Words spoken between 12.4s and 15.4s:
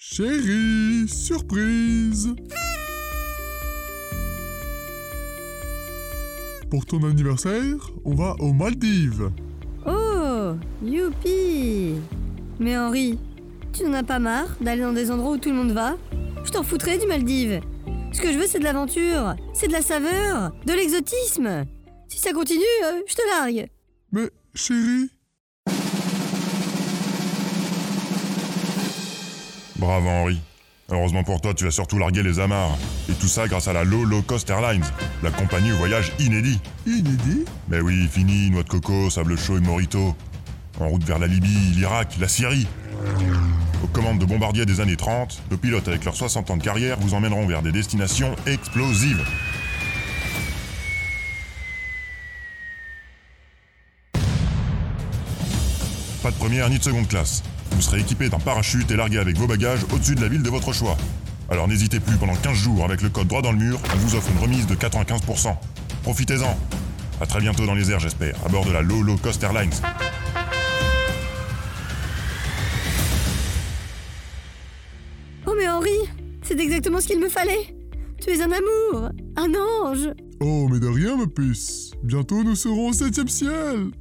Mais Henri, tu n'en as pas marre d'aller dans des endroits où